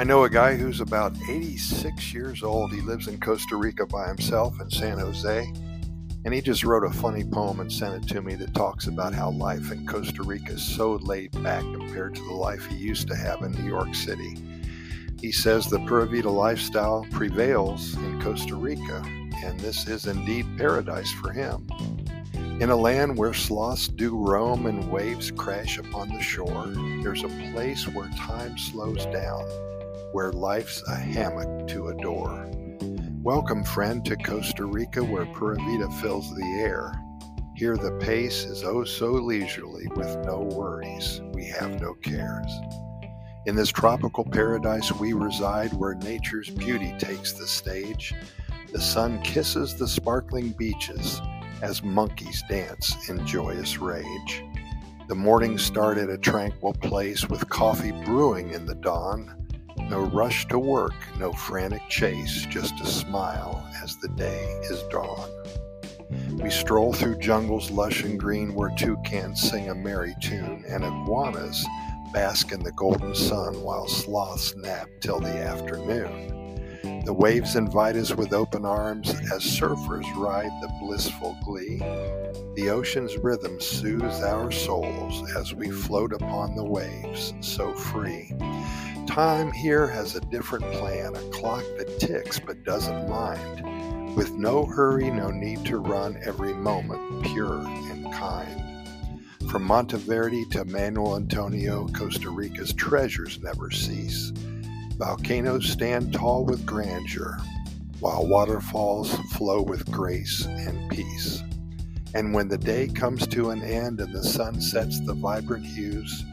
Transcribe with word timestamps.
I 0.00 0.04
know 0.04 0.24
a 0.24 0.30
guy 0.30 0.56
who's 0.56 0.80
about 0.80 1.14
86 1.28 2.14
years 2.14 2.42
old. 2.42 2.72
He 2.72 2.80
lives 2.80 3.06
in 3.06 3.20
Costa 3.20 3.56
Rica 3.56 3.84
by 3.84 4.08
himself 4.08 4.58
in 4.58 4.70
San 4.70 4.98
Jose. 4.98 5.52
And 6.24 6.32
he 6.32 6.40
just 6.40 6.64
wrote 6.64 6.84
a 6.84 6.90
funny 6.90 7.22
poem 7.22 7.60
and 7.60 7.70
sent 7.70 8.02
it 8.02 8.08
to 8.14 8.22
me 8.22 8.34
that 8.36 8.54
talks 8.54 8.86
about 8.86 9.12
how 9.12 9.30
life 9.32 9.70
in 9.70 9.86
Costa 9.86 10.22
Rica 10.22 10.52
is 10.52 10.62
so 10.62 10.92
laid 10.92 11.32
back 11.42 11.60
compared 11.60 12.14
to 12.14 12.22
the 12.22 12.32
life 12.32 12.64
he 12.64 12.76
used 12.76 13.08
to 13.08 13.14
have 13.14 13.42
in 13.42 13.52
New 13.52 13.68
York 13.68 13.94
City. 13.94 14.38
He 15.20 15.30
says 15.30 15.66
the 15.66 15.80
Pura 15.80 16.06
Vida 16.06 16.30
lifestyle 16.30 17.06
prevails 17.10 17.94
in 17.96 18.22
Costa 18.22 18.56
Rica, 18.56 19.02
and 19.04 19.60
this 19.60 19.86
is 19.86 20.06
indeed 20.06 20.46
paradise 20.56 21.12
for 21.12 21.30
him. 21.30 21.68
In 22.58 22.70
a 22.70 22.76
land 22.76 23.18
where 23.18 23.34
sloths 23.34 23.86
do 23.86 24.16
roam 24.16 24.64
and 24.64 24.90
waves 24.90 25.30
crash 25.30 25.76
upon 25.76 26.08
the 26.08 26.22
shore, 26.22 26.68
there's 27.02 27.22
a 27.22 27.52
place 27.52 27.86
where 27.86 28.08
time 28.16 28.56
slows 28.56 29.04
down 29.04 29.44
where 30.12 30.32
life's 30.32 30.82
a 30.88 30.94
hammock 30.94 31.68
to 31.68 31.88
adore. 31.88 32.50
Welcome, 33.22 33.62
friend, 33.62 34.04
to 34.06 34.16
Costa 34.16 34.64
Rica, 34.64 35.04
where 35.04 35.26
Pura 35.26 35.56
Vida 35.56 35.88
fills 36.00 36.34
the 36.34 36.46
air. 36.60 36.92
Here 37.54 37.76
the 37.76 37.92
pace 38.00 38.44
is 38.44 38.64
oh 38.64 38.82
so 38.84 39.12
leisurely, 39.12 39.86
with 39.94 40.16
no 40.24 40.40
worries, 40.40 41.20
we 41.32 41.44
have 41.46 41.80
no 41.80 41.94
cares. 41.94 42.50
In 43.46 43.54
this 43.54 43.70
tropical 43.70 44.24
paradise 44.24 44.90
we 44.92 45.12
reside, 45.12 45.72
where 45.74 45.94
nature's 45.94 46.50
beauty 46.50 46.92
takes 46.98 47.32
the 47.32 47.46
stage. 47.46 48.12
The 48.72 48.80
sun 48.80 49.22
kisses 49.22 49.76
the 49.76 49.88
sparkling 49.88 50.50
beaches 50.50 51.20
as 51.62 51.82
monkeys 51.82 52.42
dance 52.48 53.08
in 53.08 53.26
joyous 53.26 53.78
rage. 53.78 54.42
The 55.08 55.14
morning 55.14 55.58
start 55.58 55.98
at 55.98 56.08
a 56.08 56.18
tranquil 56.18 56.74
place 56.74 57.28
with 57.28 57.48
coffee 57.48 57.92
brewing 58.04 58.50
in 58.50 58.66
the 58.66 58.74
dawn. 58.74 59.36
No 59.78 60.00
rush 60.00 60.46
to 60.48 60.58
work, 60.58 60.94
no 61.18 61.32
frantic 61.32 61.82
chase, 61.88 62.46
just 62.46 62.80
a 62.80 62.86
smile 62.86 63.66
as 63.82 63.96
the 63.96 64.08
day 64.08 64.44
is 64.64 64.82
dawn. 64.84 65.28
We 66.32 66.50
stroll 66.50 66.92
through 66.92 67.18
jungles 67.18 67.70
lush 67.70 68.02
and 68.02 68.18
green 68.18 68.54
where 68.54 68.70
toucans 68.76 69.40
sing 69.40 69.68
a 69.68 69.74
merry 69.74 70.14
tune 70.20 70.64
and 70.68 70.84
iguanas 70.84 71.66
bask 72.12 72.52
in 72.52 72.62
the 72.62 72.72
golden 72.72 73.14
sun 73.14 73.62
while 73.62 73.86
sloths 73.86 74.56
nap 74.56 74.88
till 75.00 75.20
the 75.20 75.28
afternoon. 75.28 76.40
The 77.04 77.14
waves 77.14 77.56
invite 77.56 77.96
us 77.96 78.14
with 78.14 78.32
open 78.32 78.64
arms 78.64 79.10
as 79.10 79.42
surfers 79.42 80.04
ride 80.16 80.50
the 80.60 80.72
blissful 80.80 81.36
glee. 81.44 81.78
The 82.56 82.68
ocean's 82.70 83.16
rhythm 83.16 83.60
soothes 83.60 84.22
our 84.22 84.50
souls 84.50 85.34
as 85.36 85.54
we 85.54 85.70
float 85.70 86.12
upon 86.12 86.54
the 86.54 86.64
waves, 86.64 87.32
so 87.40 87.72
free. 87.72 88.32
Time 89.10 89.50
here 89.50 89.88
has 89.88 90.14
a 90.14 90.20
different 90.20 90.64
plan, 90.70 91.16
a 91.16 91.30
clock 91.30 91.64
that 91.76 91.98
ticks 91.98 92.38
but 92.38 92.62
doesn't 92.62 93.08
mind. 93.08 94.14
With 94.14 94.30
no 94.34 94.64
hurry, 94.64 95.10
no 95.10 95.32
need 95.32 95.64
to 95.66 95.78
run, 95.78 96.16
every 96.24 96.54
moment 96.54 97.24
pure 97.24 97.58
and 97.58 98.12
kind. 98.12 98.88
From 99.50 99.64
Monteverde 99.64 100.44
to 100.52 100.64
Manuel 100.64 101.16
Antonio, 101.16 101.88
Costa 101.88 102.30
Rica's 102.30 102.72
treasures 102.72 103.40
never 103.42 103.72
cease. 103.72 104.30
Volcanoes 104.96 105.68
stand 105.68 106.14
tall 106.14 106.44
with 106.44 106.64
grandeur, 106.64 107.36
while 107.98 108.28
waterfalls 108.28 109.12
flow 109.32 109.60
with 109.60 109.90
grace 109.90 110.46
and 110.46 110.88
peace. 110.88 111.42
And 112.14 112.32
when 112.32 112.46
the 112.46 112.58
day 112.58 112.86
comes 112.86 113.26
to 113.26 113.50
an 113.50 113.62
end 113.62 113.98
and 113.98 114.14
the 114.14 114.22
sun 114.22 114.60
sets 114.60 115.00
the 115.00 115.14
vibrant 115.14 115.66
hues, 115.66 116.24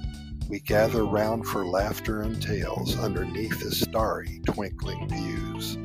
we 0.50 0.60
gather 0.62 1.06
round 1.06 1.46
for 1.46 1.66
laughter 1.66 2.22
and 2.22 2.42
tales 2.42 2.98
underneath 3.00 3.60
the 3.60 3.72
starry, 3.72 4.40
twinkling 4.46 5.08
views. 5.10 5.78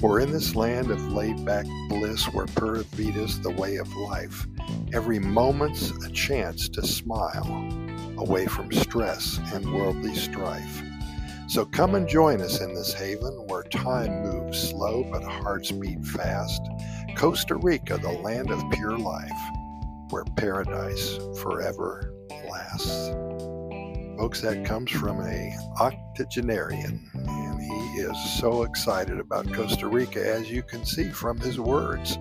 For 0.00 0.20
in 0.20 0.32
this 0.32 0.54
land 0.54 0.90
of 0.90 1.12
laid 1.12 1.44
back 1.44 1.66
bliss 1.88 2.24
where 2.32 2.46
Pura 2.46 2.84
the 2.84 3.54
way 3.58 3.76
of 3.76 3.94
life, 3.96 4.46
every 4.94 5.18
moment's 5.18 5.90
a 6.04 6.10
chance 6.10 6.68
to 6.70 6.86
smile 6.86 7.68
away 8.16 8.46
from 8.46 8.72
stress 8.72 9.38
and 9.52 9.74
worldly 9.74 10.14
strife. 10.14 10.82
So 11.48 11.66
come 11.66 11.94
and 11.94 12.08
join 12.08 12.40
us 12.40 12.60
in 12.60 12.74
this 12.74 12.94
haven 12.94 13.32
where 13.48 13.64
time 13.64 14.22
moves 14.22 14.70
slow 14.70 15.04
but 15.10 15.24
hearts 15.24 15.70
beat 15.72 16.02
fast. 16.04 16.62
Costa 17.16 17.56
Rica, 17.56 17.98
the 17.98 18.12
land 18.12 18.50
of 18.50 18.62
pure 18.70 18.96
life, 18.96 19.30
where 20.10 20.24
paradise 20.36 21.18
forever 21.42 22.14
lasts. 22.48 23.10
Folks, 24.20 24.42
that 24.42 24.66
comes 24.66 24.90
from 24.90 25.18
a 25.22 25.56
octogenarian, 25.80 27.00
and 27.14 27.58
he 27.62 28.02
is 28.02 28.38
so 28.38 28.64
excited 28.64 29.18
about 29.18 29.50
Costa 29.50 29.88
Rica, 29.88 30.22
as 30.22 30.50
you 30.50 30.62
can 30.62 30.84
see 30.84 31.08
from 31.08 31.38
his 31.38 31.58
words. 31.58 32.18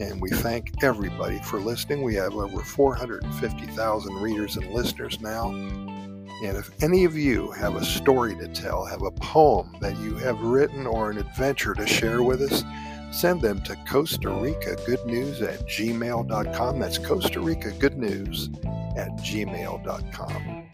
And 0.00 0.18
we 0.18 0.30
thank 0.30 0.82
everybody 0.82 1.38
for 1.40 1.60
listening. 1.60 2.00
We 2.00 2.14
have 2.14 2.34
over 2.34 2.62
450,000 2.62 4.14
readers 4.14 4.56
and 4.56 4.72
listeners 4.72 5.20
now. 5.20 5.50
And 5.50 6.56
if 6.56 6.70
any 6.82 7.04
of 7.04 7.14
you 7.14 7.50
have 7.50 7.76
a 7.76 7.84
story 7.84 8.34
to 8.36 8.48
tell, 8.48 8.86
have 8.86 9.02
a 9.02 9.10
poem 9.10 9.76
that 9.82 9.98
you 9.98 10.16
have 10.16 10.40
written, 10.40 10.86
or 10.86 11.10
an 11.10 11.18
adventure 11.18 11.74
to 11.74 11.86
share 11.86 12.22
with 12.22 12.40
us, 12.40 12.64
send 13.12 13.42
them 13.42 13.60
to 13.64 13.76
Costa 13.86 14.30
Rica 14.30 14.74
Good 14.86 15.04
News 15.04 15.42
at 15.42 15.60
gmail.com. 15.68 16.78
That's 16.78 16.96
Costa 16.96 17.40
Rica 17.40 17.72
Good 17.72 17.98
News 17.98 18.48
at 18.96 19.10
gmail.com. 19.18 20.65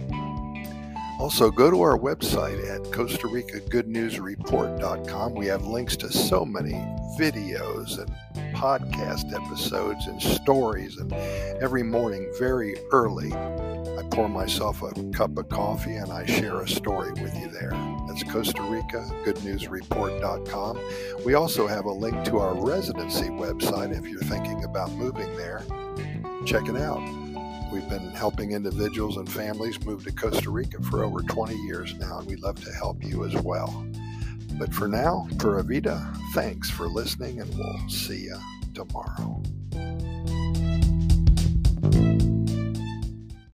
Also, 1.19 1.51
go 1.51 1.71
to 1.71 1.81
our 1.83 1.99
website 1.99 2.69
at 2.69 2.93
Costa 2.93 3.29
Rica 3.29 3.61
Good 3.61 3.87
News 3.87 4.19
Report.com. 4.19 5.35
We 5.35 5.47
have 5.47 5.65
links 5.67 5.97
to 5.99 6.13
so 6.13 6.45
many 6.45 6.73
videos 7.19 7.99
and 7.99 8.11
podcast 8.57 9.33
episodes 9.33 10.07
and 10.07 10.21
stories. 10.21 10.97
And 10.99 11.13
every 11.63 11.83
morning, 11.83 12.29
very 12.39 12.75
early, 12.91 13.33
I 13.33 14.03
pour 14.11 14.29
myself 14.29 14.83
a 14.83 14.93
cup 15.13 15.37
of 15.39 15.49
coffee 15.49 15.95
and 15.95 16.13
I 16.13 16.27
share 16.27 16.61
a 16.61 16.69
story 16.69 17.13
with 17.13 17.37
you 17.37 17.49
there. 17.49 17.71
That's 18.09 18.25
Costa 18.25 18.63
Rica 18.63 19.09
Good 19.25 19.43
News 19.45 19.69
Report.com. 19.69 20.79
We 21.25 21.35
also 21.35 21.67
have 21.67 21.85
a 21.85 21.93
link 21.93 22.25
to 22.27 22.39
our 22.39 22.55
residency 22.55 23.29
website 23.29 23.97
if 23.97 24.07
you're 24.07 24.21
thinking 24.21 24.65
about 24.65 24.91
moving 24.93 25.37
there. 25.37 25.63
Check 26.45 26.69
it 26.69 26.77
out. 26.77 27.22
We've 27.73 27.89
been 27.89 28.11
helping 28.11 28.53
individuals 28.53 29.17
and 29.17 29.27
families 29.27 29.83
move 29.83 30.05
to 30.05 30.13
Costa 30.13 30.51
Rica 30.51 30.83
for 30.83 31.05
over 31.05 31.23
20 31.23 31.57
years 31.63 31.95
now, 31.95 32.19
and 32.19 32.29
we'd 32.29 32.41
love 32.41 32.63
to 32.67 32.71
help 32.71 33.03
you 33.03 33.25
as 33.25 33.35
well. 33.37 33.87
But 34.59 34.75
for 34.75 34.89
now, 34.89 35.27
Pura 35.39 35.63
Vida, 35.63 36.13
thanks 36.35 36.69
for 36.69 36.87
listening, 36.87 37.41
and 37.41 37.51
we'll 37.57 37.89
see 37.89 38.25
you 38.25 38.37
tomorrow. 38.75 39.43